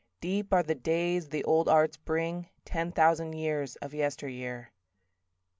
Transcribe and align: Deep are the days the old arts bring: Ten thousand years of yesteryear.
Deep 0.19 0.51
are 0.51 0.63
the 0.63 0.73
days 0.73 1.29
the 1.29 1.43
old 1.43 1.69
arts 1.69 1.95
bring: 1.95 2.49
Ten 2.65 2.91
thousand 2.91 3.33
years 3.33 3.75
of 3.75 3.93
yesteryear. 3.93 4.71